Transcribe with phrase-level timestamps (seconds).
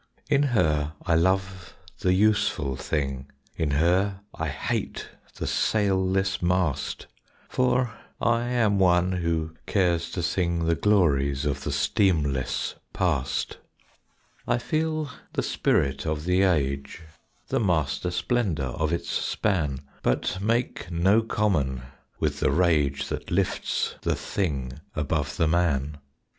[0.31, 7.05] In her I love the useful thing In her I hate the sailless mast;
[7.49, 13.59] For I am one who cares to sing The glories of the steamless past.
[14.47, 17.03] I feel the spirit of the age
[17.49, 21.83] The master splendor of its span But make no common
[22.19, 25.99] with the rage That lifts the thing above the man.